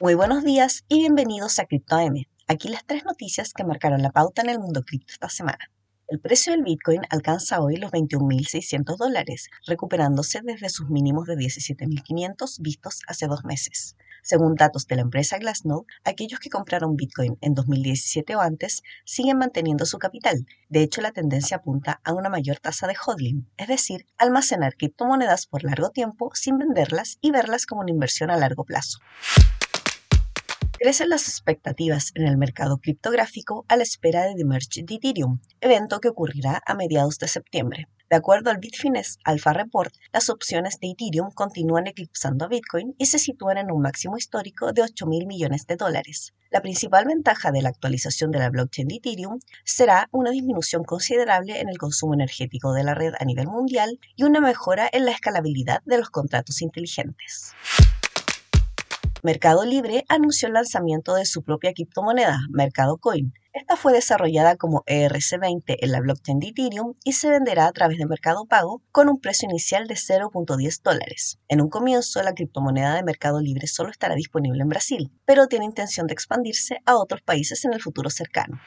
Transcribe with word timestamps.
Muy 0.00 0.14
buenos 0.14 0.44
días 0.44 0.84
y 0.86 1.00
bienvenidos 1.00 1.58
a 1.58 1.64
CryptoM. 1.64 2.22
Aquí 2.46 2.68
las 2.68 2.86
tres 2.86 3.04
noticias 3.04 3.52
que 3.52 3.64
marcaron 3.64 4.00
la 4.00 4.12
pauta 4.12 4.42
en 4.42 4.48
el 4.48 4.60
mundo 4.60 4.84
cripto 4.84 5.12
esta 5.12 5.28
semana. 5.28 5.72
El 6.06 6.20
precio 6.20 6.52
del 6.52 6.62
Bitcoin 6.62 7.02
alcanza 7.10 7.60
hoy 7.60 7.78
los 7.78 7.90
21.600 7.90 8.96
dólares, 8.96 9.50
recuperándose 9.66 10.40
desde 10.44 10.68
sus 10.68 10.88
mínimos 10.88 11.26
de 11.26 11.34
17.500 11.34 12.62
vistos 12.62 13.00
hace 13.08 13.26
dos 13.26 13.44
meses. 13.44 13.96
Según 14.22 14.54
datos 14.54 14.86
de 14.86 14.94
la 14.94 15.02
empresa 15.02 15.36
Glassnode, 15.38 15.86
aquellos 16.04 16.38
que 16.38 16.48
compraron 16.48 16.94
Bitcoin 16.94 17.36
en 17.40 17.54
2017 17.54 18.36
o 18.36 18.40
antes 18.40 18.82
siguen 19.04 19.38
manteniendo 19.38 19.84
su 19.84 19.98
capital. 19.98 20.46
De 20.68 20.82
hecho, 20.84 21.00
la 21.00 21.10
tendencia 21.10 21.56
apunta 21.56 22.00
a 22.04 22.12
una 22.12 22.28
mayor 22.28 22.60
tasa 22.60 22.86
de 22.86 22.94
hodling, 22.94 23.50
es 23.56 23.66
decir, 23.66 24.06
almacenar 24.16 24.76
criptomonedas 24.76 25.46
por 25.46 25.64
largo 25.64 25.90
tiempo 25.90 26.30
sin 26.34 26.56
venderlas 26.56 27.18
y 27.20 27.32
verlas 27.32 27.66
como 27.66 27.80
una 27.80 27.90
inversión 27.90 28.30
a 28.30 28.36
largo 28.36 28.64
plazo. 28.64 29.00
Crecen 30.80 31.08
las 31.08 31.28
expectativas 31.28 32.12
en 32.14 32.28
el 32.28 32.36
mercado 32.36 32.78
criptográfico 32.78 33.64
a 33.66 33.76
la 33.76 33.82
espera 33.82 34.22
de 34.22 34.36
The 34.36 34.44
Merge 34.44 34.84
de 34.84 34.94
Ethereum, 34.94 35.40
evento 35.60 35.98
que 35.98 36.06
ocurrirá 36.06 36.62
a 36.64 36.74
mediados 36.76 37.18
de 37.18 37.26
septiembre. 37.26 37.88
De 38.08 38.14
acuerdo 38.14 38.50
al 38.50 38.58
Bitfinex 38.58 39.18
Alpha 39.24 39.52
Report, 39.52 39.92
las 40.12 40.30
opciones 40.30 40.78
de 40.80 40.92
Ethereum 40.92 41.32
continúan 41.32 41.88
eclipsando 41.88 42.44
a 42.44 42.48
Bitcoin 42.48 42.94
y 42.96 43.06
se 43.06 43.18
sitúan 43.18 43.58
en 43.58 43.72
un 43.72 43.82
máximo 43.82 44.16
histórico 44.16 44.72
de 44.72 44.82
8 44.82 45.06
mil 45.06 45.26
millones 45.26 45.66
de 45.66 45.74
dólares. 45.74 46.32
La 46.50 46.62
principal 46.62 47.06
ventaja 47.06 47.50
de 47.50 47.60
la 47.60 47.70
actualización 47.70 48.30
de 48.30 48.38
la 48.38 48.48
blockchain 48.48 48.86
de 48.86 48.94
Ethereum 48.96 49.40
será 49.64 50.08
una 50.12 50.30
disminución 50.30 50.84
considerable 50.84 51.60
en 51.60 51.68
el 51.68 51.76
consumo 51.76 52.14
energético 52.14 52.72
de 52.72 52.84
la 52.84 52.94
red 52.94 53.14
a 53.18 53.24
nivel 53.24 53.48
mundial 53.48 53.98
y 54.14 54.22
una 54.22 54.40
mejora 54.40 54.88
en 54.92 55.06
la 55.06 55.10
escalabilidad 55.10 55.82
de 55.86 55.98
los 55.98 56.08
contratos 56.08 56.62
inteligentes. 56.62 57.52
Mercado 59.22 59.64
Libre 59.64 60.04
anunció 60.08 60.46
el 60.46 60.54
lanzamiento 60.54 61.14
de 61.14 61.26
su 61.26 61.42
propia 61.42 61.72
criptomoneda, 61.72 62.38
Mercado 62.50 62.98
Coin. 62.98 63.32
Esta 63.52 63.74
fue 63.74 63.92
desarrollada 63.92 64.54
como 64.56 64.84
ERC20 64.86 65.76
en 65.80 65.90
la 65.90 66.00
blockchain 66.00 66.38
de 66.38 66.48
Ethereum 66.48 66.94
y 67.02 67.14
se 67.14 67.28
venderá 67.28 67.66
a 67.66 67.72
través 67.72 67.98
de 67.98 68.06
Mercado 68.06 68.46
Pago 68.46 68.82
con 68.92 69.08
un 69.08 69.18
precio 69.18 69.48
inicial 69.50 69.88
de 69.88 69.94
0.10 69.94 70.82
dólares. 70.82 71.40
En 71.48 71.60
un 71.60 71.68
comienzo, 71.68 72.22
la 72.22 72.34
criptomoneda 72.34 72.94
de 72.94 73.02
Mercado 73.02 73.40
Libre 73.40 73.66
solo 73.66 73.90
estará 73.90 74.14
disponible 74.14 74.62
en 74.62 74.68
Brasil, 74.68 75.10
pero 75.24 75.48
tiene 75.48 75.64
intención 75.64 76.06
de 76.06 76.12
expandirse 76.12 76.78
a 76.86 76.96
otros 76.96 77.20
países 77.22 77.64
en 77.64 77.72
el 77.72 77.82
futuro 77.82 78.10
cercano. 78.10 78.60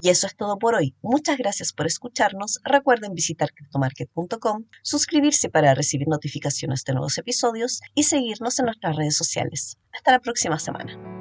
Y 0.00 0.10
eso 0.10 0.26
es 0.26 0.36
todo 0.36 0.58
por 0.58 0.74
hoy. 0.74 0.94
Muchas 1.02 1.38
gracias 1.38 1.72
por 1.72 1.86
escucharnos. 1.86 2.60
Recuerden 2.64 3.14
visitar 3.14 3.52
cryptomarket.com, 3.52 4.64
suscribirse 4.82 5.48
para 5.48 5.74
recibir 5.74 6.08
notificaciones 6.08 6.84
de 6.84 6.92
nuevos 6.92 7.18
episodios 7.18 7.80
y 7.94 8.04
seguirnos 8.04 8.58
en 8.58 8.66
nuestras 8.66 8.96
redes 8.96 9.16
sociales. 9.16 9.78
Hasta 9.92 10.12
la 10.12 10.20
próxima 10.20 10.58
semana. 10.58 11.17